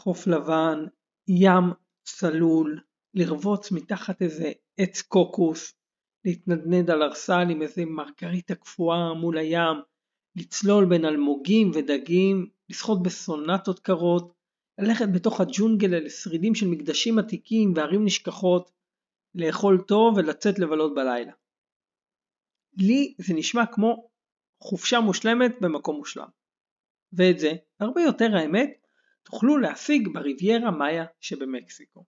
[0.00, 0.84] חוף לבן,
[1.28, 1.64] ים
[2.04, 2.80] צלול,
[3.14, 5.74] לרבוץ מתחת איזה עץ קוקוס,
[6.24, 9.76] להתנדנד על ארסל עם איזה מרגריטה קפואה מול הים,
[10.36, 14.32] לצלול בין אלמוגים ודגים, לשחות בסונטות קרות,
[14.80, 18.70] ללכת בתוך הג'ונגל אל שרידים של מקדשים עתיקים וערים נשכחות,
[19.34, 21.32] לאכול טוב ולצאת לבלות בלילה.
[22.76, 24.10] לי זה נשמע כמו
[24.62, 26.28] חופשה מושלמת במקום מושלם.
[27.12, 28.79] ואת זה, הרבה יותר האמת,
[29.30, 32.04] תוכלו להשיג בריביירה מאיה שבמקסיקו.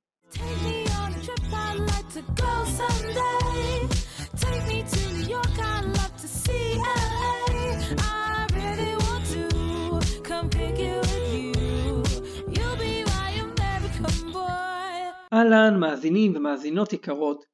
[15.33, 17.45] אהלן מאזינים ומאזינות יקרות,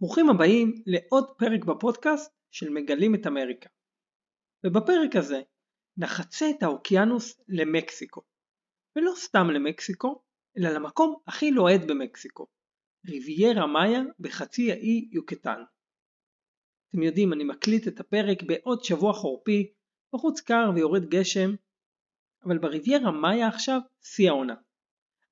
[0.00, 3.68] ברוכים הבאים לעוד פרק בפודקאסט של מגלים את אמריקה.
[4.66, 5.42] ובפרק הזה
[5.96, 8.33] נחצה את האוקיינוס למקסיקו.
[8.96, 10.22] ולא סתם למקסיקו,
[10.58, 12.46] אלא למקום הכי לוהט במקסיקו,
[13.06, 15.62] ריביירה מאיה בחצי האי יוקטן.
[16.90, 19.72] אתם יודעים, אני מקליט את הפרק בעוד שבוע חורפי,
[20.14, 21.54] בחוץ קר ויורד גשם,
[22.44, 24.54] אבל בריביירה מאיה עכשיו שיא העונה.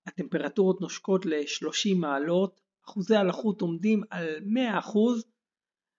[0.06, 4.36] הטמפרטורות נושקות ל-30 מעלות, אחוזי הלחות עומדים על
[4.80, 4.96] 100%,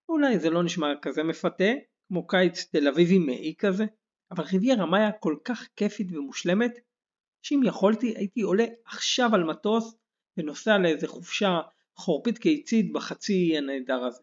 [0.10, 1.72] אולי זה לא נשמע כזה מפתה,
[2.08, 3.86] כמו קיץ תל אביבי מאי כזה,
[4.32, 6.72] אבל ריביירה מאיה כל כך כיפית ומושלמת,
[7.44, 9.96] שאם יכולתי הייתי עולה עכשיו על מטוס
[10.38, 11.60] ונוסע לאיזה חופשה
[11.96, 14.22] חורפית קיצית בחצי הנהדר הזה.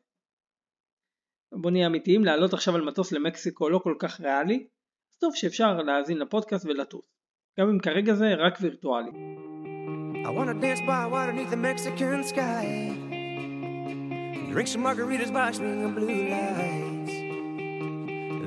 [1.52, 4.66] בוא נהיה אמיתיים, לעלות עכשיו על מטוס למקסיקו לא כל כך ריאלי,
[5.12, 7.04] אז טוב שאפשר להאזין לפודקאסט ולטוס,
[7.60, 9.10] גם אם כרגע זה רק וירטואלי.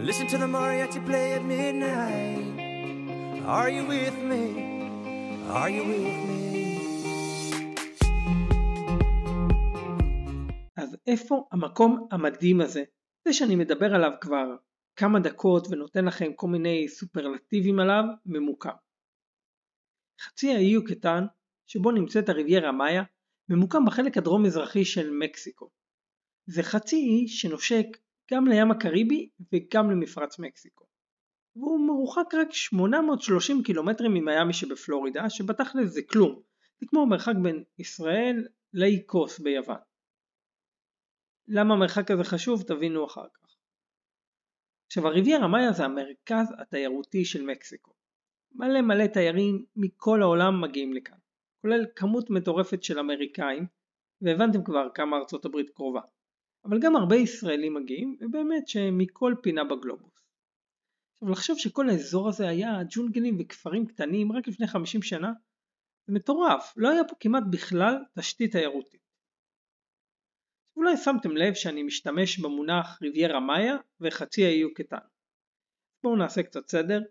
[0.10, 2.53] Listen to the mariachi play at midnight
[3.46, 4.44] Are you with me?
[5.50, 6.44] Are you with me?
[10.78, 12.84] אז איפה המקום המדהים הזה?
[13.28, 14.56] זה שאני מדבר עליו כבר
[14.96, 18.76] כמה דקות ונותן לכם כל מיני סופרלטיבים עליו, ממוקם.
[20.22, 21.26] חצי האי הוא קטן,
[21.68, 23.04] שבו נמצאת הריביירה מאיה,
[23.50, 25.70] ממוקם בחלק הדרום-מזרחי של מקסיקו.
[26.46, 27.88] זה חצי אי שנושק
[28.32, 30.93] גם לים הקריבי וגם למפרץ מקסיקו.
[31.56, 36.42] והוא מרוחק רק 830 קילומטרים ממיאמי שבפלורידה, שבתכל'ס זה כלום.
[36.80, 39.78] זה כמו המרחק בין ישראל לאי קוס ביוון.
[41.48, 43.56] למה המרחק הזה חשוב תבינו אחר כך.
[44.86, 47.94] עכשיו הריביירה מאיה זה המרכז התיירותי של מקסיקו.
[48.52, 51.18] מלא מלא תיירים מכל העולם מגיעים לכאן,
[51.62, 53.66] כולל כמות מטורפת של אמריקאים,
[54.22, 56.02] והבנתם כבר כמה ארצות הברית קרובה.
[56.66, 60.13] אבל גם הרבה ישראלים מגיעים, ובאמת שמכל פינה בגלובוס.
[61.24, 65.32] עכשיו לחשוב שכל האזור הזה היה ג'ונגלים וכפרים קטנים רק לפני 50 שנה,
[66.08, 69.02] זה מטורף, לא היה פה כמעט בכלל תשתית תיירותית.
[70.76, 74.98] אולי שמתם לב שאני משתמש במונח ריביירה מאיה וחצי האי קטן.
[76.04, 77.02] בואו נעשה קצת סדר.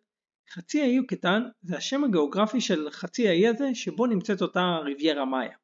[0.50, 5.56] חצי האי קטן זה השם הגיאוגרפי של חצי האי הזה שבו נמצאת אותה ריביירה מאיה.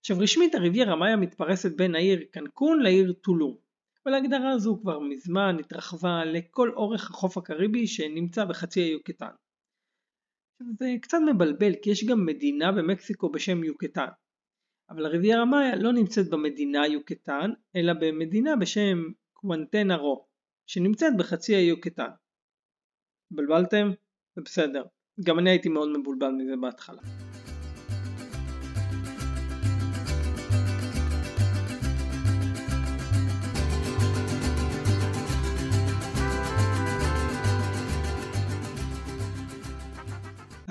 [0.00, 3.63] עכשיו רשמית הריביירה מאיה מתפרסת בין העיר קנקון לעיר טולום.
[4.06, 9.30] אבל ההגדרה הזו כבר מזמן התרחבה לכל אורך החוף הקריבי שנמצא בחצי האי יוקטן.
[10.78, 14.08] זה קצת מבלבל כי יש גם מדינה במקסיקו בשם יוקטן.
[14.90, 18.98] אבל הריביירה מאיה לא נמצאת במדינה יוקטן, אלא במדינה בשם
[19.32, 20.26] קוונטנה רו,
[20.66, 22.10] שנמצאת בחצי האי יוקטן.
[23.30, 23.90] התבלבלתם?
[24.36, 24.84] זה בסדר.
[25.24, 27.23] גם אני הייתי מאוד מבולבל מזה בהתחלה.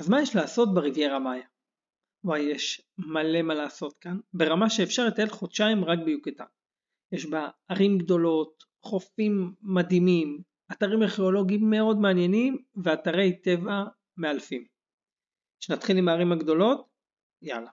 [0.04, 1.46] אז מה יש לעשות בריביירה מאיה?
[2.24, 6.44] וואי, יש מלא מה לעשות כאן, ברמה שאפשר לטייל חודשיים רק ביוקטן.
[7.12, 13.84] יש בה ערים גדולות, חופים מדהימים, אתרים ארכיאולוגיים מאוד מעניינים ואתרי טבע
[14.16, 14.64] מאלפים.
[15.60, 16.88] שנתחיל עם הערים הגדולות?
[17.42, 17.70] יאללה.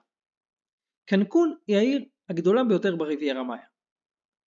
[1.08, 3.66] קנקון היא העיר הגדולה ביותר בריביירה מאיה.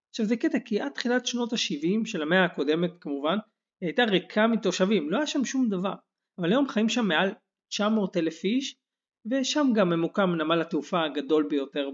[0.10, 3.38] עכשיו זה קטע כי עד תחילת שנות ה-70 של המאה הקודמת כמובן,
[3.82, 5.94] היא הייתה ריקה מתושבים, לא היה שם שום דבר,
[6.40, 7.30] אבל היום חיים שם מעל
[7.70, 8.76] 900 אלף איש
[9.26, 11.90] ושם גם ממוקם נמל התעופה הגדול ביותר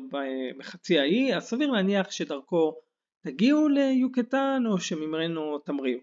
[0.58, 2.76] בחצי האי, אז סביר להניח שדרכו
[3.22, 6.00] תגיעו ליוקטן או שממנו תמריאו.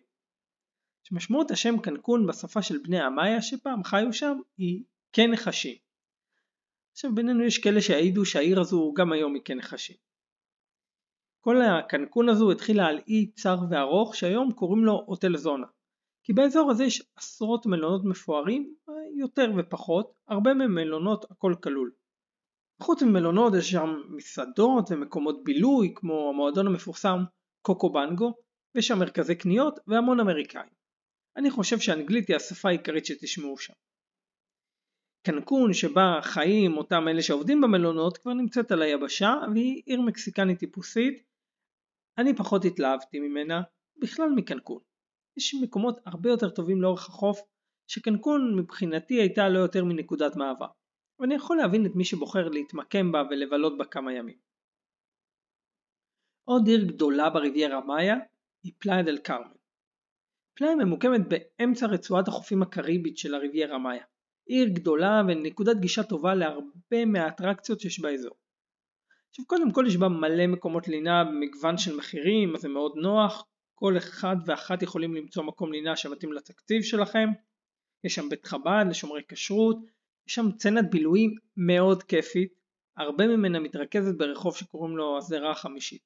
[1.05, 5.77] שמשמעות השם קנקון בשפה של בני המאיה שפעם חיו שם היא כן נחשים.
[6.93, 9.97] עכשיו בינינו יש כאלה שהעידו שהעיר הזו גם היום היא כן נחשים.
[11.41, 15.67] כל הקנקון הזו התחילה על אי צר וארוך שהיום קוראים לו אוטל זונה.
[16.23, 18.75] כי באזור הזה יש עשרות מלונות מפוארים
[19.17, 21.93] יותר ופחות, הרבה ממלונות הכל כלול.
[22.83, 27.19] חוץ ממלונות יש שם מסעדות ומקומות בילוי כמו המועדון המפורסם
[27.63, 28.35] קוקו בנגו,
[28.75, 30.71] ויש שם מרכזי קניות והמון אמריקאים.
[31.37, 33.73] אני חושב שאנגלית היא השפה העיקרית שתשמעו שם.
[35.27, 41.23] קנקון שבה חיים אותם אלה שעובדים במלונות כבר נמצאת על היבשה והיא עיר מקסיקנית טיפוסית.
[42.19, 43.63] אני פחות התלהבתי ממנה,
[43.99, 44.81] בכלל מקנקון.
[45.37, 47.41] יש מקומות הרבה יותר טובים לאורך החוף
[47.89, 50.67] שקנקון מבחינתי הייתה לא יותר מנקודת מעבר.
[51.21, 54.39] ואני יכול להבין את מי שבוחר להתמקם בה ולבלות בה כמה ימים.
[56.45, 58.17] עוד עיר גדולה בריביירה מאיה
[58.63, 59.53] היא פלאיה דל קרמן.
[60.55, 64.05] פלאיה ממוקמת באמצע רצועת החופים הקריבית של הריביירה מאיה.
[64.47, 68.37] עיר גדולה ונקודת גישה טובה להרבה מהאטרקציות שיש באזור.
[69.31, 73.47] עכשיו קודם כל יש בה מלא מקומות לינה במגוון של מחירים, אז זה מאוד נוח,
[73.75, 77.29] כל אחד ואחת יכולים למצוא מקום לינה שמתאים לתקציב שלכם.
[78.05, 79.79] יש שם בית חב"ד לשומרי כשרות,
[80.29, 82.53] יש שם צנת בילויים מאוד כיפית,
[82.97, 86.03] הרבה ממנה מתרכזת ברחוב שקוראים לו הזרה החמישית.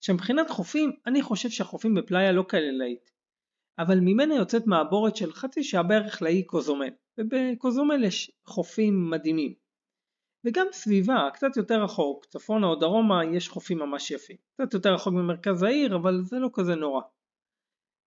[0.00, 3.10] שמבחינת חופים, אני חושב שהחופים בפלאיה לא כאלה להיט,
[3.78, 9.54] אבל ממנה יוצאת מעבורת של חצי שעה בערך לאי קוזומל, ובקוזומל יש חופים מדהימים.
[10.44, 14.36] וגם סביבה, קצת יותר רחוק, צפונה או דרומה, יש חופים ממש יפים.
[14.54, 17.00] קצת יותר רחוק ממרכז העיר, אבל זה לא כזה נורא.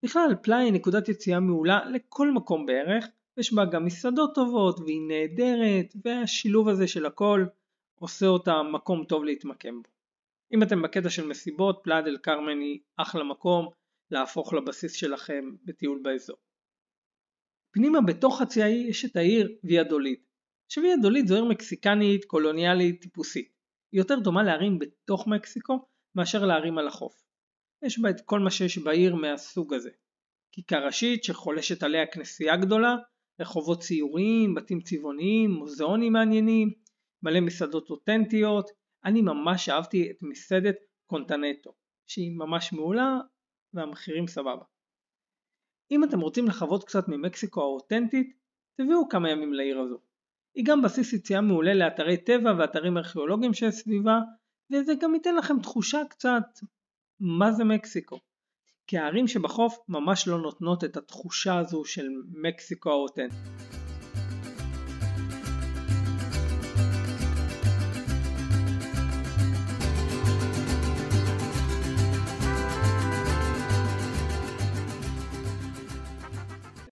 [0.03, 3.07] בכלל, פלאי היא נקודת יציאה מעולה לכל מקום בערך,
[3.37, 7.45] יש בה גם מסעדות טובות, והיא נהדרת, והשילוב הזה של הכל
[7.99, 9.89] עושה אותה מקום טוב להתמקם בו.
[10.53, 13.69] אם אתם בקטע של מסיבות, פלאד אל קרמן היא אחלה מקום
[14.11, 16.37] להפוך לבסיס שלכם בטיול באזור.
[17.71, 20.19] פנימה בתוך חצי האי יש את העיר ויאדוליד.
[20.69, 23.53] שוויאדוליד זו עיר מקסיקנית קולוניאלית טיפוסית.
[23.91, 25.85] היא יותר דומה לערים בתוך מקסיקו
[26.15, 27.28] מאשר לערים על החוף.
[27.83, 29.89] יש בה את כל מה שיש בעיר מהסוג הזה.
[30.51, 32.95] כיכר ראשית שחולשת עליה כנסייה גדולה,
[33.39, 36.73] רחובות ציוריים, בתים צבעוניים, מוזיאונים מעניינים,
[37.23, 38.69] מלא מסעדות אותנטיות.
[39.05, 41.73] אני ממש אהבתי את מסעדת קונטנטו,
[42.07, 43.17] שהיא ממש מעולה
[43.73, 44.63] והמחירים סבבה.
[45.91, 48.37] אם אתם רוצים לחוות קצת ממקסיקו האותנטית,
[48.77, 49.99] תביאו כמה ימים לעיר הזו.
[50.55, 54.19] היא גם בסיס יציאה מעולה לאתרי טבע ואתרים ארכיאולוגיים שסביבה,
[54.71, 56.43] וזה גם ייתן לכם תחושה קצת
[57.19, 58.19] מה זה מקסיקו.
[58.87, 63.37] כי הערים שבחוף ממש לא נותנות את התחושה הזו של מקסיקו האותנטית.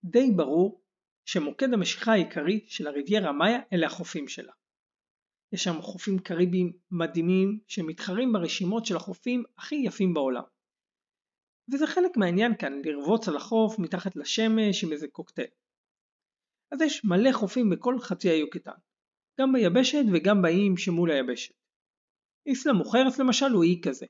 [0.03, 0.81] די ברור
[1.25, 4.53] שמוקד המשיכה העיקרי של הריביירה מאיה אלה החופים שלה.
[5.53, 10.43] יש שם חופים קריביים מדהימים שמתחרים ברשימות של החופים הכי יפים בעולם.
[11.73, 15.47] וזה חלק מהעניין כאן, לרבוץ על החוף מתחת לשמש עם איזה קוקטייל.
[16.71, 18.71] אז יש מלא חופים בכל חצי האי יוקטן,
[19.39, 21.53] גם ביבשת וגם באיים שמול היבשת.
[22.45, 24.05] איסלה מוכרס למשל הוא אי כזה,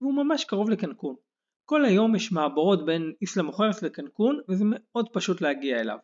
[0.00, 1.16] והוא ממש קרוב לקנקון.
[1.68, 5.98] כל היום יש מעבורות בין איסלה מוכרס לקנקון וזה מאוד פשוט להגיע אליו.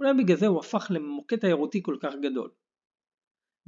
[0.00, 2.50] אולי בגלל זה הוא הפך למוקד תיירותי כל כך גדול.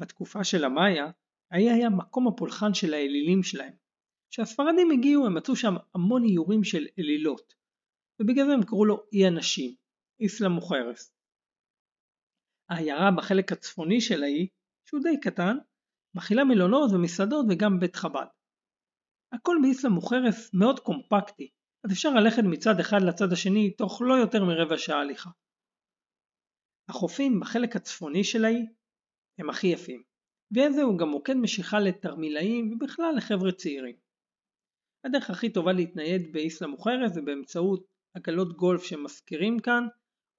[0.00, 1.11] בתקופה של המאיה,
[1.50, 3.73] האי היה מקום הפולחן של האלילים שלהם.
[4.31, 7.55] כשהספרדים הגיעו הם מצאו שם המון איורים של אלילות,
[8.20, 9.75] ובגלל זה הם קראו לו אי הנשים,
[10.20, 11.14] איסלה מוכרס.
[12.70, 14.49] העיירה בחלק הצפוני של האי,
[14.88, 15.57] שהוא די קטן,
[16.14, 18.26] מכילה מלונות ומסעדות וגם בית חב"ד.
[19.33, 21.50] הכל באיסלה מוכרס מאוד קומפקטי,
[21.85, 25.30] אז אפשר ללכת מצד אחד לצד השני תוך לא יותר מרבע שעה הליכה.
[26.88, 28.66] החופים בחלק הצפוני של האי
[29.40, 30.02] הם הכי יפים,
[30.54, 33.97] ואיזה הוא גם מוקד משיכה לתרמילאים ובכלל לחבר'ה צעירים.
[35.04, 39.87] הדרך הכי טובה להתנייד באיסלה מוכרת זה באמצעות עגלות גולף שמזכירים כאן,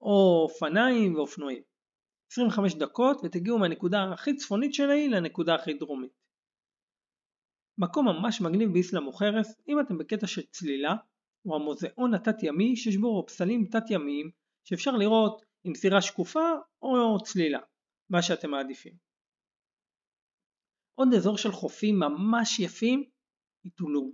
[0.00, 1.62] או אופניים ואופנועים.
[2.32, 6.12] 25 דקות ותגיעו מהנקודה הכי צפונית של האי לנקודה הכי דרומית.
[7.78, 10.94] מקום ממש מגניב באיסלה מוחרס, אם אתם בקטע של צלילה,
[11.42, 14.30] הוא המוזיאון התת-ימי שיש בו פסלים תת-ימיים
[14.64, 16.50] שאפשר לראות עם סירה שקופה
[16.82, 17.58] או צלילה,
[18.12, 18.92] מה שאתם מעדיפים.
[20.94, 23.04] עוד אזור של חופים ממש יפים
[23.64, 24.12] היא טולום.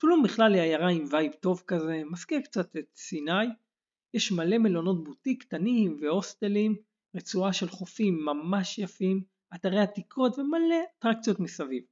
[0.00, 3.46] טולום בכלל היא עיירה עם vibe טוב כזה, מזכיר קצת את סיני.
[4.14, 6.76] יש מלא מלונות בוטיק קטנים והוסטלים,
[7.16, 11.84] רצועה של חופים ממש יפים, אתרי עתיקות ומלא אטרקציות מסביב.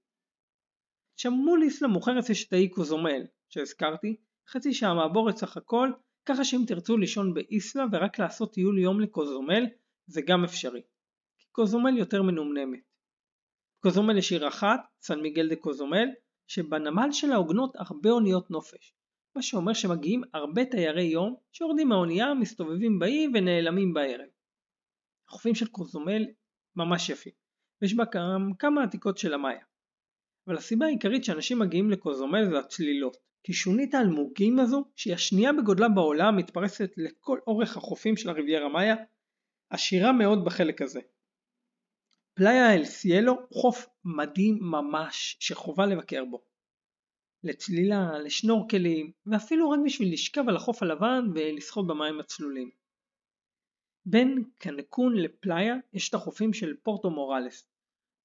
[1.16, 4.16] שם מול איסלאם מוכרת יש את האי קוזומל שהזכרתי,
[4.48, 5.90] חצי שעה מעבורת סך הכל,
[6.28, 9.64] ככה שאם תרצו לישון באיסלה ורק לעשות טיול יום לקוזומל
[10.06, 10.82] זה גם אפשרי.
[11.56, 12.80] קוזומל יותר מנומנמת.
[13.82, 16.08] קוזומל יש עיר אחת, סן מיגל דה קוזומל,
[16.46, 18.94] שבנמל שלה עוגנות הרבה אוניות נופש.
[19.36, 24.28] מה שאומר שמגיעים הרבה תיירי יום שיורדים מהאונייה, מסתובבים באי ונעלמים בערב.
[25.28, 26.22] החופים של קוזומל
[26.76, 27.32] ממש יפים,
[27.82, 28.04] ויש בה
[28.58, 29.64] כמה עתיקות של המאיה.
[30.46, 35.88] אבל הסיבה העיקרית שאנשים מגיעים לקוזומל זה הצלילות, כי שונית האלמוגים הזו, שהיא השנייה בגודלה
[35.88, 38.96] בעולם, מתפרסת לכל אורך החופים של הריביירה מאיה,
[39.70, 41.00] עשירה מאוד בחלק הזה.
[42.38, 46.42] פלאיה אל סיאלו הוא חוף מדהים ממש שחובה לבקר בו.
[47.42, 52.70] לצלילה, לשנורקלים, ואפילו רק בשביל לשכב על החוף הלבן ולשחות במים הצלולים.
[54.06, 57.68] בין קנקון לפלאיה יש את החופים של פורטו מוראלס.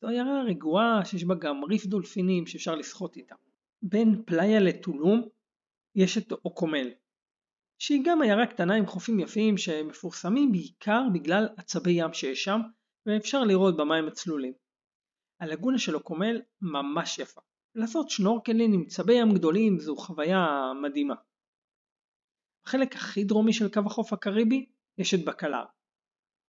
[0.01, 3.35] זו עיירה רגועה שיש בה גם ריף דולפינים שאפשר לשחות איתה.
[3.81, 5.27] בין פלאיה לטולום
[5.95, 6.89] יש את אוקומל,
[7.79, 12.61] שהיא גם עיירה קטנה עם חופים יפים שמפורסמים בעיקר בגלל עצבי ים שיש שם
[13.05, 14.53] ואפשר לראות במים הצלולים.
[15.39, 17.41] הלגונה של אוקומל ממש יפה.
[17.75, 21.15] לעשות שנורקלין עם צבי ים גדולים זו חוויה מדהימה.
[22.65, 24.65] בחלק הכי דרומי של קו החוף הקריבי
[24.97, 25.65] יש את בקלר.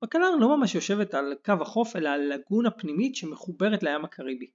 [0.04, 4.50] בקלר לא ממש יושבת על קו החוף אלא על לגונה פנימית שמחוברת לים הקריבי.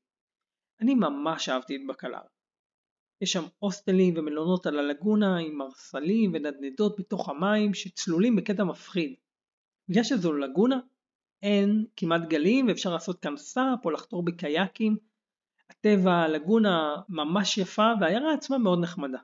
[0.82, 2.22] אני ממש אהבתי את בקלר.
[3.22, 9.16] יש שם הוסטלים ומלונות על הלגונה עם מרסלים ונדנדות בתוך המים שצלולים בקטע מפחיד.
[9.90, 10.80] בגלל שזו לגונה
[11.44, 14.98] אין כמעט גלים ואפשר לעשות כאן סאפ או לחתור בקייקים.
[15.70, 19.20] הטבע, הלגונה ממש יפה והעיירה עצמה מאוד נחמדה.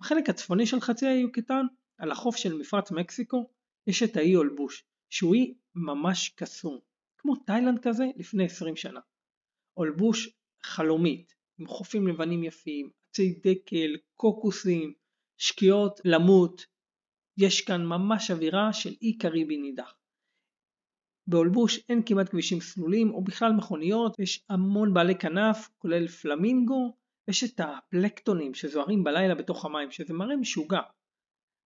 [0.00, 1.66] בחלק הצפוני של חצי האי יוקטן,
[1.98, 3.50] על החוף של מפרץ מקסיקו,
[3.86, 6.78] יש את האי אולבוש, שהוא אי ממש קסום,
[7.18, 9.00] כמו תאילנד כזה לפני 20 שנה.
[9.76, 10.28] אולבוש
[10.62, 14.94] חלומית, עם חופים לבנים יפים, עצי דקל, קוקוסים,
[15.38, 16.66] שקיעות למות.
[17.36, 19.94] יש כאן ממש אווירה של אי קריבי נידח.
[21.26, 26.96] באולבוש אין כמעט כבישים סלולים או בכלל מכוניות, יש המון בעלי כנף, כולל פלמינגו,
[27.28, 30.80] ויש את הפלקטונים שזוהרים בלילה בתוך המים, שזה מראה משוגע.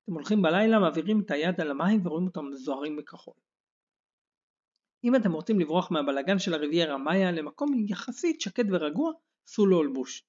[0.05, 3.35] אתם הולכים בלילה, מעבירים את היד על המים ורואים אותם זוהרים בכחול.
[5.05, 9.12] אם אתם רוצים לברוח מהבלגן של הריביירה מאיה למקום יחסית שקט ורגוע,
[9.47, 10.25] סעו לאולבוש.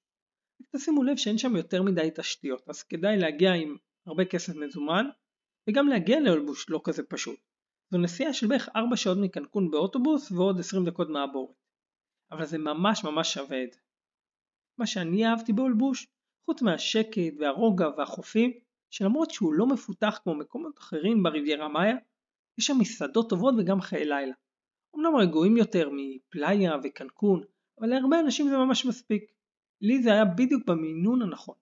[0.76, 5.06] תשימו לב שאין שם יותר מדי תשתיות, אז כדאי להגיע עם הרבה כסף מזומן,
[5.70, 7.49] וגם להגיע לאולבוש לא כזה פשוט.
[7.92, 11.56] זו נסיעה של בערך 4 שעות מקנקון באוטובוס ועוד 20 דקות מהבורת.
[12.32, 13.80] אבל זה ממש ממש שווה את זה.
[14.78, 16.08] מה שאני אהבתי באולבוש,
[16.46, 18.52] חוץ מהשקט והרוגע והחופים,
[18.90, 21.96] שלמרות שהוא לא מפותח כמו מקומות אחרים בריביירה מאיה,
[22.58, 24.34] יש שם מסעדות טובות וגם חיי לילה.
[24.96, 27.44] אמנם רגועים יותר מפלאיה וקנקון,
[27.80, 29.32] אבל להרבה אנשים זה ממש מספיק.
[29.82, 31.56] לי זה היה בדיוק במינון הנכון.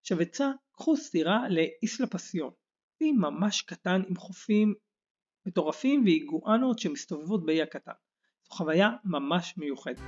[0.00, 2.52] עכשיו עצה, קחו סטירה לאיסלה פסיון.
[3.00, 4.74] אי ממש קטן עם חופים
[5.46, 7.92] מטורפים ואיגואנות שמסתובבות באי הקטן.
[8.44, 10.00] זו חוויה ממש מיוחדת.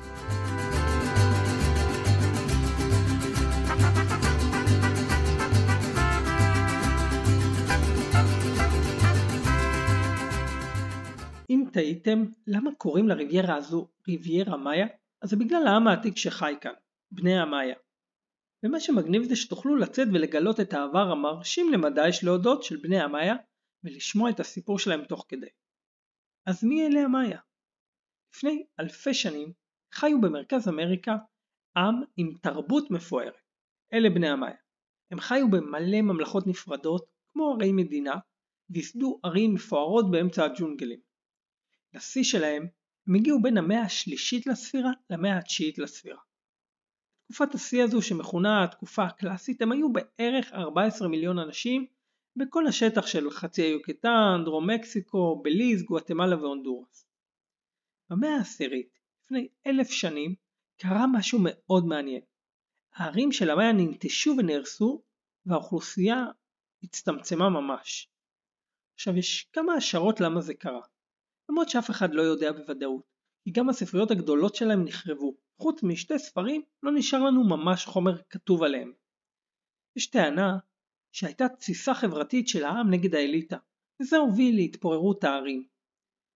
[11.51, 14.87] אם תהיתם למה קוראים לריביירה הזו ריביירה מאיה,
[15.23, 16.73] אז זה בגלל העם העתיק שחי כאן,
[17.11, 17.75] בני המאיה.
[18.65, 23.35] ומה שמגניב זה שתוכלו לצאת ולגלות את העבר המרשים למדי יש להודות של בני המאיה
[23.87, 25.49] ולשמוע את הסיפור שלהם תוך כדי.
[26.47, 27.41] אז מי אלה המאיה?
[28.35, 29.53] לפני אלפי שנים
[29.93, 31.17] חיו במרכז אמריקה
[31.77, 33.37] עם עם תרבות מפוארת.
[33.93, 34.57] אלה בני המאיה.
[35.11, 38.15] הם חיו במלא ממלכות נפרדות, כמו ערי מדינה,
[38.71, 41.01] וייסדו ערים מפוארות באמצע הג'ונגלים.
[41.95, 42.67] לשיא שלהם
[43.09, 46.21] הם הגיעו בין המאה השלישית לספירה למאה התשיעית לספירה.
[47.25, 51.87] תקופת השיא הזו שמכונה התקופה הקלאסית הם היו בערך 14 מיליון אנשים
[52.37, 57.07] בכל השטח של חצי היוקטן, דרום מקסיקו, בליז, גואטמלה והונדורס.
[58.11, 60.35] במאה העשירית, לפני אלף שנים,
[60.77, 62.21] קרה משהו מאוד מעניין.
[62.95, 65.03] הערים של המאה ננטשו ונהרסו
[65.47, 66.25] והאוכלוסייה
[66.83, 68.11] הצטמצמה ממש.
[68.95, 70.83] עכשיו יש כמה השערות למה זה קרה.
[71.49, 73.03] למרות שאף אחד לא יודע בוודאות,
[73.45, 78.63] כי גם הספריות הגדולות שלהם נחרבו, חוץ משתי ספרים לא נשאר לנו ממש חומר כתוב
[78.63, 78.93] עליהם.
[79.97, 80.59] יש טענה
[81.17, 83.57] שהייתה תסיסה חברתית של העם נגד האליטה,
[84.03, 85.67] וזה הוביל להתפוררות הערים.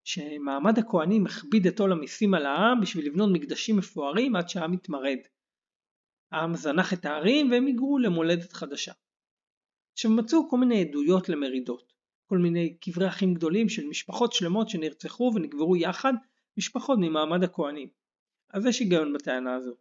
[0.04, 5.18] שמעמד הכהנים הכביד את עול המיסים על העם בשביל לבנות מקדשים מפוארים עד שהעם התמרד.
[6.32, 8.92] העם זנח את הערים והם היגרו למולדת חדשה.
[9.92, 11.92] עכשיו מצאו כל מיני עדויות למרידות.
[12.26, 16.12] כל מיני קברי אחים גדולים של משפחות שלמות שנרצחו ונקברו יחד,
[16.56, 17.88] משפחות ממעמד הכהנים.
[18.50, 19.74] אז יש היגיון בטענה הזו.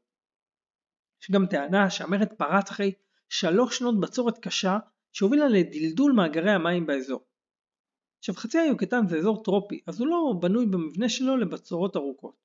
[1.22, 2.94] יש גם טענה שהמרד פרץ אחרי
[3.29, 4.77] שלוש שנות בצורת קשה
[5.13, 7.25] שהובילה לדלדול מאגרי המים באזור.
[8.19, 12.36] עכשיו חצי האי יוקטן זה אזור טרופי, אז הוא לא בנוי במבנה שלו לבצורות ארוכות.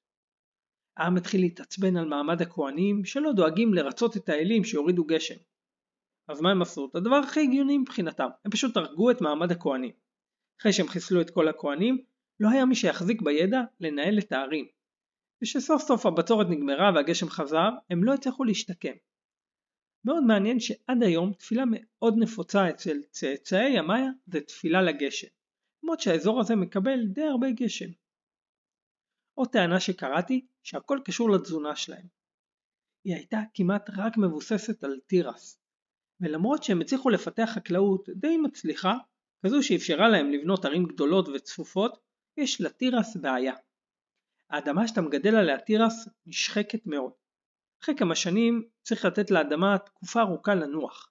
[0.96, 5.34] העם התחיל להתעצבן על מעמד הכהנים שלא דואגים לרצות את האלים שיורידו גשם.
[6.28, 6.88] אז מה הם עשו?
[6.90, 9.92] את הדבר הכי הגיוני מבחינתם, הם פשוט הרגו את מעמד הכהנים.
[10.60, 12.04] אחרי שהם חיסלו את כל הכהנים,
[12.40, 14.66] לא היה מי שיחזיק בידע לנהל את הערים.
[15.42, 18.94] ושסוף סוף הבצורת נגמרה והגשם חזר, הם לא הצליחו להשתקם.
[20.04, 25.28] מאוד מעניין שעד היום תפילה מאוד נפוצה אצל צאצאי המאיה זה תפילה לגשם,
[25.82, 27.90] למרות שהאזור הזה מקבל די הרבה גשם.
[29.34, 32.06] עוד טענה שקראתי שהכל קשור לתזונה שלהם.
[33.04, 35.60] היא הייתה כמעט רק מבוססת על תירס,
[36.20, 38.94] ולמרות שהם הצליחו לפתח חקלאות די מצליחה,
[39.46, 41.98] כזו שאפשרה להם לבנות ערים גדולות וצפופות,
[42.36, 43.54] יש לתירס בעיה.
[44.50, 47.12] האדמה שאתה מגדל עליה תירס נשחקת מאוד.
[47.84, 51.10] אחרי כמה שנים צריך לתת לאדמה תקופה ארוכה לנוח.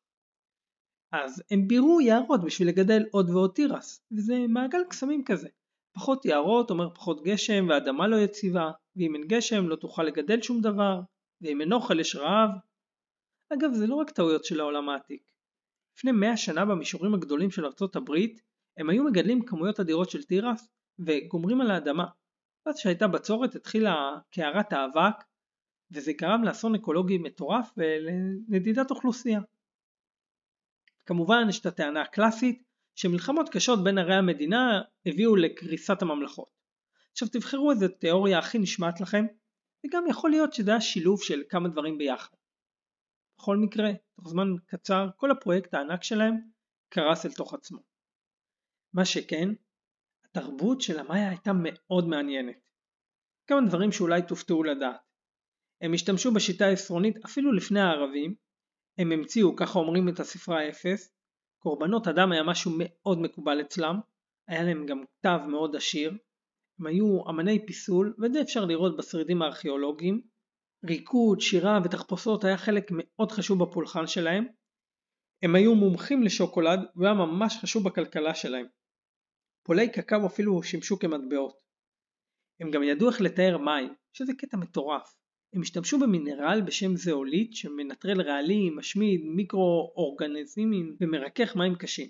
[1.11, 5.49] אז הם בירו יערות בשביל לגדל עוד ועוד תירס, וזה מעגל קסמים כזה.
[5.95, 10.61] פחות יערות אומר פחות גשם והאדמה לא יציבה, ואם אין גשם לא תוכל לגדל שום
[10.61, 10.99] דבר,
[11.41, 12.49] ואם אין אוכל יש רעב.
[13.53, 15.23] אגב זה לא רק טעויות של העולם העתיק.
[15.97, 18.41] לפני מאה שנה במישורים הגדולים של ארצות הברית,
[18.77, 22.05] הם היו מגדלים כמויות אדירות של תירס וגומרים על האדמה.
[22.65, 25.15] ואז שהייתה בצורת התחילה קערת האבק
[25.93, 29.39] וזה גרם לאסון אקולוגי מטורף ולנדידת אוכלוסייה.
[31.05, 32.63] כמובן יש את הטענה הקלאסית
[32.95, 36.49] שמלחמות קשות בין ערי המדינה הביאו לקריסת הממלכות.
[37.11, 39.25] עכשיו תבחרו איזה תיאוריה הכי נשמעת לכם
[39.85, 42.35] וגם יכול להיות שזה היה שילוב של כמה דברים ביחד.
[43.37, 46.35] בכל מקרה, תוך זמן קצר כל הפרויקט הענק שלהם
[46.89, 47.79] קרס אל תוך עצמו.
[48.93, 49.49] מה שכן,
[50.25, 52.55] התרבות של המאיה הייתה מאוד מעניינת.
[53.47, 55.12] כמה דברים שאולי תופתעו לדעת.
[55.83, 58.35] הם השתמשו בשיטה העשרונית אפילו לפני הערבים,
[58.97, 61.15] הם המציאו, ככה אומרים את הספרה האפס,
[61.59, 63.95] קורבנות אדם היה משהו מאוד מקובל אצלם,
[64.47, 66.17] היה להם גם כתב מאוד עשיר,
[66.79, 70.21] הם היו אמני פיסול, ואת זה אפשר לראות בשרידים הארכיאולוגיים,
[70.85, 74.47] ריקוד, שירה ותחפושות היה חלק מאוד חשוב בפולחן שלהם,
[75.43, 78.65] הם היו מומחים לשוקולד והיה ממש חשוב בכלכלה שלהם.
[79.65, 81.55] פולי קקאו אפילו שימשו כמטבעות.
[82.59, 85.22] הם גם ידעו איך לתאר מים, שזה קטע מטורף.
[85.53, 92.09] הם השתמשו במינרל בשם זאוליט שמנטרל רעלים, משמיד, מיקרו-אורגניזמים ומרכך מים קשים.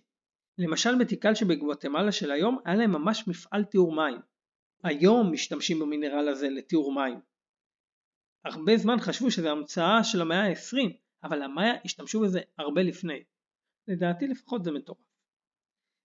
[0.57, 4.17] למשל בתיקל שבגואטמלה של היום היה להם ממש מפעל טיהור מים.
[4.83, 7.19] היום משתמשים במינרל הזה לטיהור מים.
[8.45, 10.77] הרבה זמן חשבו שזה המצאה של המאה ה-20,
[11.23, 13.23] אבל המאיה השתמשו בזה הרבה לפני.
[13.87, 14.97] לדעתי לפחות זה מטורף.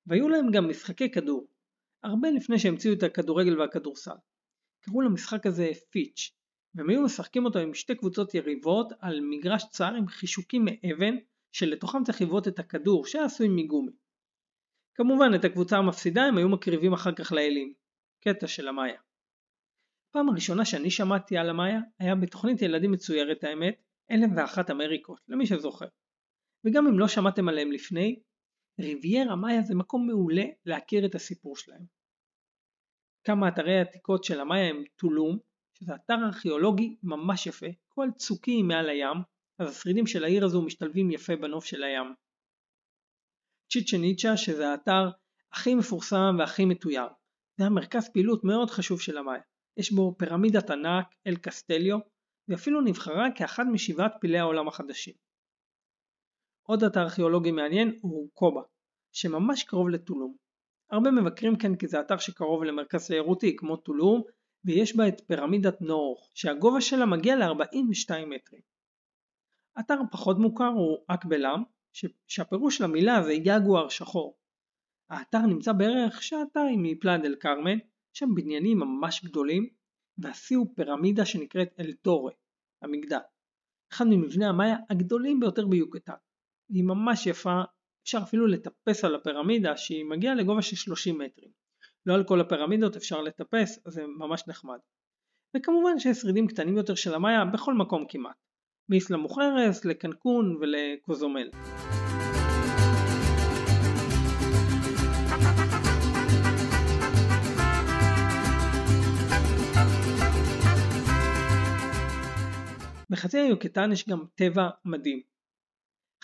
[0.06, 1.48] והיו להם גם משחקי כדור,
[2.02, 4.16] הרבה לפני שהמציאו את הכדורגל והכדורסל.
[4.80, 6.37] קראו למשחק הזה פיץ',
[6.74, 11.14] והם היו משחקים אותו עם שתי קבוצות יריבות על מגרש צר עם חישוקים מאבן
[11.52, 13.92] שלתוכם צריך לבעוט את הכדור שהיה עשוי מגומי.
[14.94, 17.74] כמובן את הקבוצה המפסידה הם היו מקריבים אחר כך לאלים.
[18.20, 19.00] קטע של המאיה.
[20.10, 25.46] פעם הראשונה שאני שמעתי על המאיה היה בתוכנית ילדים מצוירת האמת, אלף ואחת אמריקות, למי
[25.46, 25.86] שזוכר.
[26.64, 28.20] וגם אם לא שמעתם עליהם לפני,
[28.80, 31.84] ריביירה מאיה זה מקום מעולה להכיר את הסיפור שלהם.
[33.24, 35.38] כמה אתרי עתיקות של המאיה הם טולום,
[35.80, 39.16] שזה אתר ארכיאולוגי ממש יפה, כל צוקים מעל הים,
[39.58, 42.14] אז השרידים של העיר הזו משתלבים יפה בנוף של הים.
[43.70, 45.10] צ'יצ'ניצ'ה שזה האתר
[45.52, 47.06] הכי מפורסם והכי מתויר.
[47.56, 49.42] זה המרכז פעילות מאוד חשוב של המאיה.
[49.76, 51.98] יש בו פירמידת ענק, אל קסטליו,
[52.48, 55.14] ואפילו נבחרה כאחד משבעת פילי העולם החדשים.
[56.62, 58.62] עוד אתר ארכיאולוגי מעניין הוא קובה,
[59.12, 60.36] שממש קרוב לטולום.
[60.90, 64.22] הרבה מבקרים כאן כי זה אתר שקרוב למרכז תיירותי כמו טולום,
[64.68, 68.60] ויש בה את פירמידת נורוך, שהגובה שלה מגיע ל-42 מטרים.
[69.80, 71.62] אתר פחות מוכר הוא אקבלאם,
[72.26, 74.38] שהפירוש של המילה זה יגואר שחור.
[75.10, 77.78] האתר נמצא בערך שעתיים מפלאד אל כרמל,
[78.12, 79.68] שם בניינים ממש גדולים,
[80.18, 82.32] והשיא הוא פירמידה שנקראת אל טורה,
[82.82, 83.18] המגדל.
[83.92, 86.12] אחד ממבני המאיה הגדולים ביותר ביוקטן.
[86.68, 87.60] היא ממש יפה,
[88.02, 91.50] אפשר אפילו לטפס על הפירמידה שהיא מגיעה לגובה של 30 מטרים.
[92.06, 94.78] לא על כל הפירמידות אפשר לטפס, אז זה ממש נחמד.
[95.56, 98.36] וכמובן שיש שרידים קטנים יותר של המאיה בכל מקום כמעט.
[98.88, 101.50] מאיסלה מוכרס לקנקון ולקוזומל.
[113.10, 115.22] בחצי היוקטן יש גם טבע מדהים.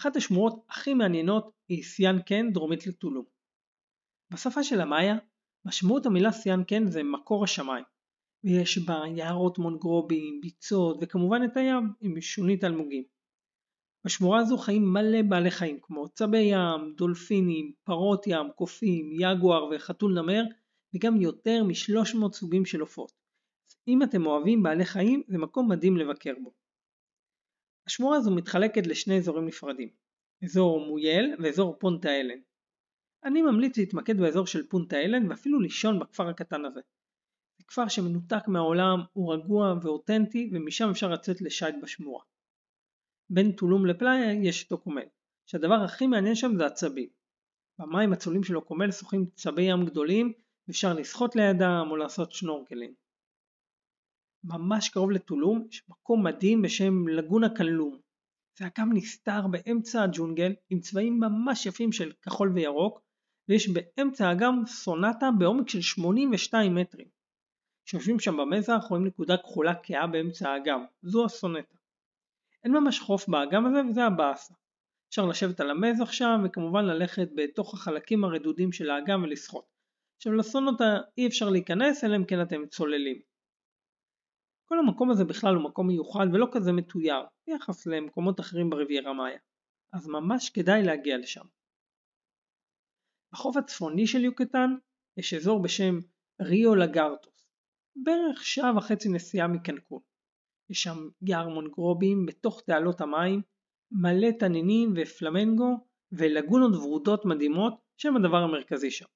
[0.00, 3.24] אחת השמורות הכי מעניינות היא סיאן קן דרומית לטולום.
[4.32, 5.14] בשפה של המאיה,
[5.66, 7.84] משמעות המילה סיאן קן זה מקור השמיים,
[8.44, 13.04] ויש בה יערות מונגרובים, ביצות וכמובן את הים עם שונית אלמוגים.
[14.04, 20.12] בשמורה הזו חיים מלא בעלי חיים כמו צבי ים, דולפינים, פרות ים, קופים, יגואר וחתול
[20.12, 20.42] נמר
[20.94, 23.12] וגם יותר מ-300 סוגים של עופות.
[23.88, 26.52] אם אתם אוהבים בעלי חיים זה מקום מדהים לבקר בו.
[27.86, 29.88] השמורה הזו מתחלקת לשני אזורים נפרדים,
[30.44, 32.38] אזור מויאל ואזור פונטה אלן.
[33.24, 36.80] אני ממליץ להתמקד באזור של פונטה אלן ואפילו לישון בכפר הקטן הזה.
[37.58, 42.24] זה כפר שמנותק מהעולם, הוא רגוע ואותנטי ומשם אפשר לצאת לשייט בשמורה.
[43.30, 45.06] בין טולום לפלאיה יש את אוקומל,
[45.46, 47.08] שהדבר הכי מעניין שם זה הצבים.
[47.78, 50.32] במים הצולים של אוקומל שוחים צבי ים גדולים
[50.68, 52.94] ואפשר לשחות לידם או לעשות שנורקלים.
[54.44, 57.98] ממש קרוב לטולום יש מקום מדהים בשם לגונה קלום.
[58.58, 63.03] זה אגם נסתר באמצע הג'ונגל עם צבעים ממש יפים של כחול וירוק
[63.48, 67.08] ויש באמצע האגם סונטה בעומק של 82 מטרים.
[67.84, 71.74] כשיושבים שם במזח רואים נקודה כחולה כהה באמצע האגם, זו הסונטה.
[72.64, 74.54] אין ממש חוף באגם הזה וזה הבאסה.
[75.08, 79.64] אפשר לשבת על המזח שם וכמובן ללכת בתוך החלקים הרדודים של האגם ולשחות.
[80.16, 80.84] עכשיו לסונטה
[81.18, 83.20] אי אפשר להיכנס אלא אם כן אתם צוללים.
[84.64, 89.38] כל המקום הזה בכלל הוא מקום מיוחד ולא כזה מתויר ביחס למקומות אחרים ברביירה מאיה,
[89.92, 91.44] אז ממש כדאי להגיע לשם.
[93.34, 94.74] בחוף הצפוני של יוקטן
[95.16, 95.98] יש אזור בשם
[96.42, 97.48] ריו לגרטוס,
[97.96, 100.00] בערך שעה וחצי נסיעה מקנקון.
[100.70, 103.42] יש שם יער מונגרובים בתוך תעלות המים,
[103.90, 109.06] מלא תנינים ופלמנגו ולגונות ורודות מדהימות שהם הדבר המרכזי שם.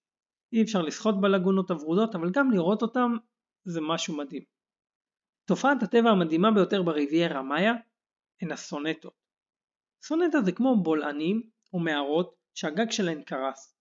[0.52, 3.16] אי אפשר לשחות בלגונות הוורודות אבל גם לראות אותם
[3.64, 4.42] זה משהו מדהים.
[5.44, 7.72] תופעת הטבע המדהימה ביותר בריביירה מאיה
[8.42, 9.14] הן הסונטות.
[10.02, 13.77] סונטה זה כמו בולענים או מערות שהגג שלהן קרס.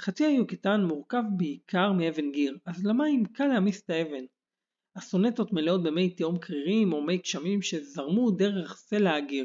[0.00, 4.24] חצי היוקטן מורכב בעיקר מאבן גיר, אז למים קל להעמיס את האבן.
[4.96, 9.44] הסונטות מלאות במי תהום קרירים או מי גשמים שזרמו דרך סלע הגיר.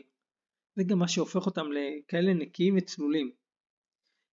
[0.75, 3.31] זה גם מה שהופך אותם לכאלה נקיים וצלולים.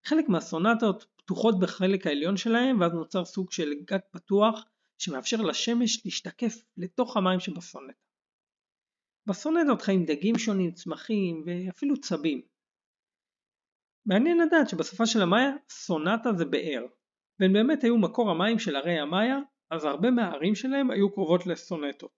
[0.05, 4.65] חלק מהסונטות פתוחות בחלק העליון שלהם ואז נוצר סוג של גג פתוח
[4.97, 7.93] שמאפשר לשמש להשתקף לתוך המים שבסונטה.
[9.25, 12.41] בסונטות חיים דגים שונים, צמחים ואפילו צבים.
[14.07, 16.85] מעניין לדעת שבשפה של המאיה סונטה זה באר,
[17.39, 19.37] והן באמת היו מקור המים של ערי המאיה,
[19.71, 22.11] אז הרבה מהערים שלהם היו קרובות לסונטות.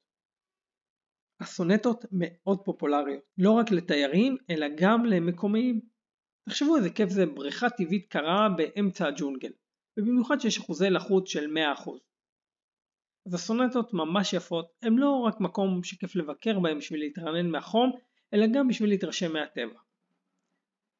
[1.42, 5.82] הסונטות מאוד פופולריות, לא רק לתיירים אלא גם למקומיים.
[6.50, 9.52] תחשבו איזה כיף זה בריכה טבעית קרה באמצע הג'ונגל,
[10.00, 11.90] ובמיוחד שיש אחוזי לחות של 100%.
[13.28, 17.92] אז הסונטות ממש יפות, הן לא רק מקום שכיף לבקר בהם בשביל להתרענן מהחום,
[18.34, 19.80] אלא גם בשביל להתרשם מהטבע.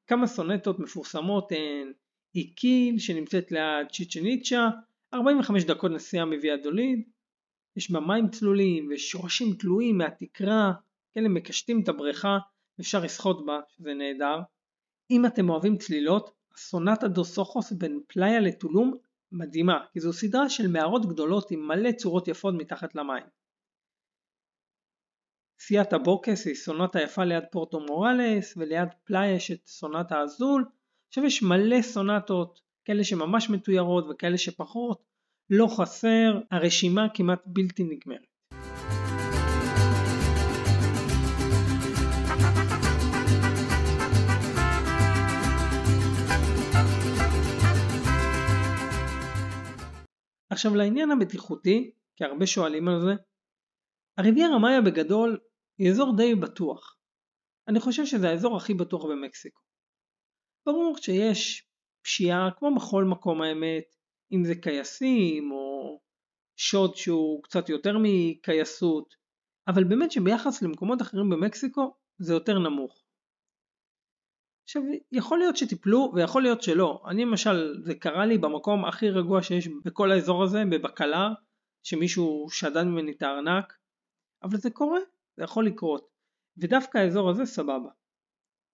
[0.10, 1.92] כמה סונטות מפורסמות הן
[2.36, 4.70] איקיל שנמצאת ליד צ'יצ'ניצ'ה,
[5.14, 7.04] 45 דקות נסיעה מוויה דוליד,
[7.76, 10.72] יש בה מים צלולים ושורשים תלויים מהתקרה,
[11.14, 12.38] כאלה מקשטים את הבריכה,
[12.80, 14.40] אפשר לשחות בה, שזה נהדר.
[15.12, 18.94] אם אתם אוהבים צלילות, הסנוטה דוס אוחוס בין פלאיה לטולום
[19.32, 23.24] מדהימה, כי זו סדרה של מערות גדולות עם מלא צורות יפות מתחת למים.
[25.62, 30.66] סיאטה בוקאס היא סנוטה יפה ליד פורטו מוראלס וליד פלאיה יש את סנוטה אזול.
[31.08, 35.04] עכשיו יש מלא סנוטות, כאלה שממש מתוירות וכאלה שפחות,
[35.50, 38.30] לא חסר, הרשימה כמעט בלתי נגמרת.
[50.50, 53.14] עכשיו לעניין הבטיחותי, כי הרבה שואלים על זה,
[54.18, 55.38] הריביירה מאיה בגדול
[55.80, 56.98] היא אזור די בטוח.
[57.68, 59.62] אני חושב שזה האזור הכי בטוח במקסיקו.
[60.66, 61.68] ברור שיש
[62.04, 63.96] פשיעה כמו בכל מקום האמת,
[64.32, 66.00] אם זה קייסים או
[66.56, 69.16] שוד שהוא קצת יותר מקייסות,
[69.68, 73.04] אבל באמת שביחס למקומות אחרים במקסיקו זה יותר נמוך.
[74.64, 79.44] עכשיו יכול להיות שטיפלו ויכול להיות שלא, אני למשל זה קרה לי במקום הכי רגוע
[79.44, 81.28] שיש בכל האזור הזה בבקלר
[81.84, 83.74] שמישהו שדד ממני את הארנק
[84.44, 85.00] אבל זה קורה,
[85.40, 86.10] זה יכול לקרות
[86.58, 87.90] ודווקא האזור הזה סבבה.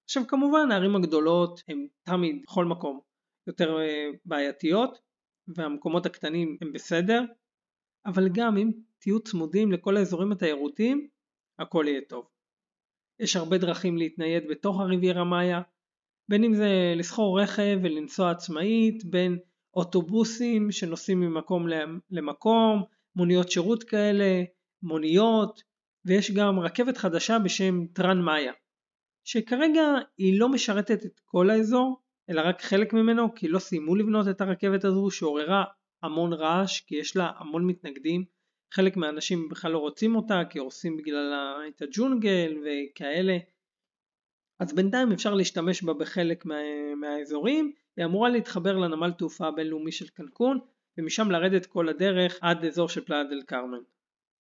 [0.06, 3.00] עכשיו כמובן הערים הגדולות הן תמיד בכל מקום
[3.48, 5.00] יותר אה, בעייתיות
[5.48, 7.22] והמקומות הקטנים הם בסדר
[8.06, 11.08] אבל גם אם תהיו צמודים לכל האזורים התיירותיים
[11.60, 12.28] הכל יהיה טוב.
[13.20, 15.62] יש הרבה דרכים להתנייד בתוך הריביירה מאיה
[16.30, 19.40] בין אם זה לסחור רכב ולנסוע עצמאית, בין
[19.76, 21.66] אוטובוסים שנוסעים ממקום
[22.10, 22.84] למקום,
[23.16, 24.44] מוניות שירות כאלה,
[24.84, 25.75] מוניות,
[26.06, 28.54] ויש גם רכבת חדשה בשם טרן מאיה,
[29.24, 29.84] שכרגע
[30.18, 34.42] היא לא משרתת את כל האזור, אלא רק חלק ממנו, כי לא סיימו לבנות את
[34.42, 35.64] הרכבת הזו שעוררה
[36.04, 38.26] המון רעש, כי יש לה המון מתנגדים,
[38.74, 43.38] חלק מהאנשים בכלל לא רוצים אותה, כי הורסים בגללה את הג'ונגל וכאלה.
[44.60, 46.56] אז בינתיים אפשר להשתמש בה בחלק מה,
[46.96, 50.60] מהאזורים, היא אמורה להתחבר לנמל תעופה הבינלאומי של קנקון
[50.98, 53.95] ומשם לרדת כל הדרך עד אזור של פלאיה דל קרמן.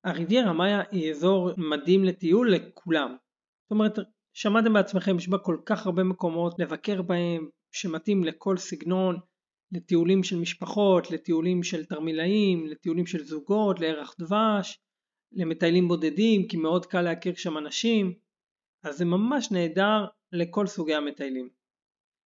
[0.05, 3.15] הריביירה מאיה היא אזור מדהים לטיול לכולם.
[3.63, 3.99] זאת אומרת,
[4.33, 9.19] שמעתם בעצמכם, יש בה כל כך הרבה מקומות לבקר בהם שמתאים לכל סגנון,
[9.71, 14.79] לטיולים של משפחות, לטיולים של תרמילאים, לטיולים של זוגות, לירח דבש,
[15.31, 18.13] למטיילים בודדים כי מאוד קל להכיר שם אנשים,
[18.83, 21.49] אז זה ממש נהדר לכל סוגי המטיילים.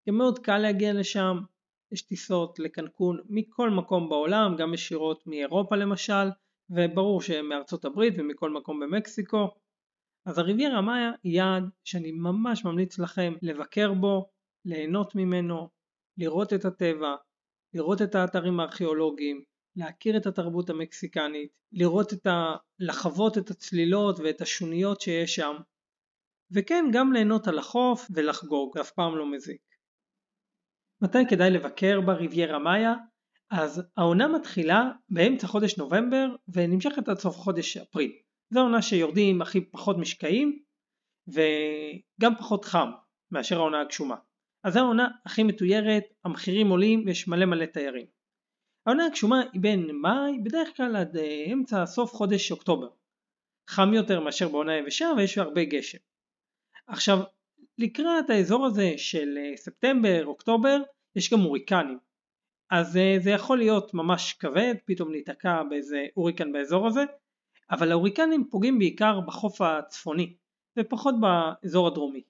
[0.07, 1.37] גם מאוד קל להגיע לשם,
[1.91, 6.29] יש טיסות לקנקון מכל מקום בעולם, גם ישירות מאירופה למשל,
[6.69, 9.47] וברור שמארצות הברית ומכל מקום במקסיקו.
[10.25, 14.29] אז הריביירה מאיה היא יעד שאני ממש ממליץ לכם לבקר בו,
[14.65, 15.69] ליהנות ממנו,
[16.17, 17.15] לראות את הטבע,
[17.73, 19.43] לראות את האתרים הארכיאולוגיים,
[19.75, 22.55] להכיר את התרבות המקסיקנית, לראות את ה...
[22.79, 25.55] לחוות את הצלילות ואת השוניות שיש שם,
[26.51, 29.61] וכן גם ליהנות על החוף ולחגוג, זה אף פעם לא מזיק.
[31.01, 32.93] מתי כדאי לבקר בריביירה מאיה?
[33.51, 38.11] אז העונה מתחילה באמצע חודש נובמבר ונמשכת עד סוף חודש אפריל.
[38.53, 40.59] זו העונה שיורדים הכי פחות משקעים
[41.27, 42.91] וגם פחות חם
[43.31, 44.15] מאשר העונה הגשומה.
[44.63, 48.05] אז זו העונה הכי מתוירת, המחירים עולים ויש מלא מלא תיירים.
[48.85, 52.89] העונה הגשומה היא בין מאי בדרך כלל עד אה, אמצע סוף חודש אוקטובר.
[53.69, 55.97] חם יותר מאשר בעונה היבשה ויש הרבה גשם.
[56.87, 57.17] עכשיו
[57.77, 60.77] לקראת האזור הזה של אה, ספטמבר, אוקטובר,
[61.15, 62.08] יש גם הוריקנים.
[62.69, 67.03] אז אה, זה יכול להיות ממש כבד, פתאום להיתקע באיזה הוריקן באזור הזה,
[67.71, 70.35] אבל ההוריקנים פוגעים בעיקר בחוף הצפוני,
[70.79, 72.23] ופחות באזור הדרומי.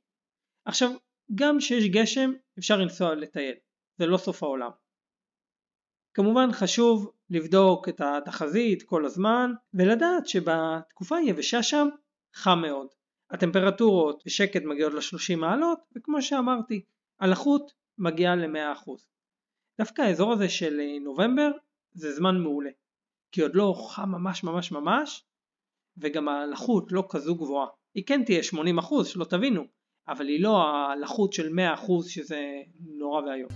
[0.66, 0.92] עכשיו,
[1.36, 3.56] גם כשיש גשם אפשר לנסוע לטייל,
[3.98, 4.72] זה לא סוף העולם.
[6.14, 11.88] כמובן חשוב לבדוק את התחזית כל הזמן, ולדעת שבתקופה היבשה שם
[12.34, 12.88] חם מאוד.
[13.32, 16.82] הטמפרטורות בשקט מגיעות ל-30 מעלות, וכמו שאמרתי,
[17.20, 18.92] הלחות מגיעה ל-100%.
[19.80, 21.52] דווקא האזור הזה של אה, נובמבר
[21.92, 22.70] זה זמן מעולה,
[23.32, 25.26] כי עוד לא חם ממש ממש ממש,
[25.98, 27.68] וגם הלחות לא כזו גבוהה.
[27.96, 29.64] היא כן תהיה 80% שלא תבינו,
[30.08, 32.40] אבל היא לא הלחות של 100% שזה
[32.80, 33.50] נורא ואיום.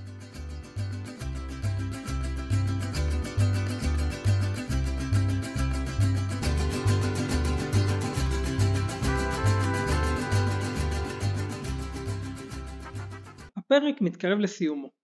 [13.58, 15.03] הפרק מתקרב לסיומו.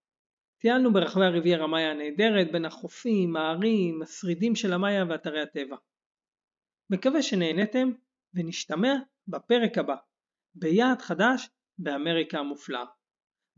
[0.60, 5.76] טיילנו ברחבי הריביירה מאיה הנהדרת בין החופים, הערים, השרידים של המאיה ואתרי הטבע.
[6.90, 7.90] מקווה שנהנתם
[8.34, 8.94] ונשתמע
[9.28, 9.96] בפרק הבא,
[10.54, 12.84] ביעד חדש באמריקה המופלאה.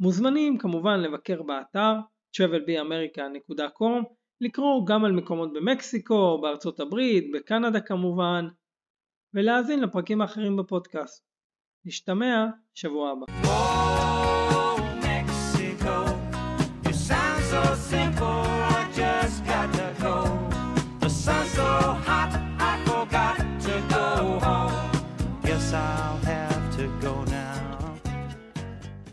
[0.00, 1.92] מוזמנים כמובן לבקר באתר
[2.36, 4.04] travelbeamerica.com,
[4.40, 8.44] לקרוא גם על מקומות במקסיקו, בארצות הברית, בקנדה כמובן,
[9.34, 11.24] ולהאזין לפרקים האחרים בפודקאסט.
[11.84, 13.51] נשתמע שבוע הבא.